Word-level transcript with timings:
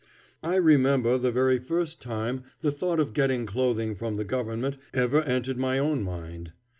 I 0.41 0.55
remember 0.55 1.19
the 1.19 1.31
very 1.31 1.59
first 1.59 2.01
time 2.01 2.41
the 2.61 2.71
thought 2.71 2.99
of 2.99 3.13
getting 3.13 3.45
clothing 3.45 3.93
from 3.93 4.15
the 4.17 4.25
government 4.25 4.77
ever 4.95 5.21
entered 5.21 5.57
my 5.59 5.77
own 5.77 6.01
mind. 6.01 6.53